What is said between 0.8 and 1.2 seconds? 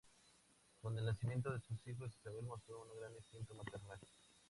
Con el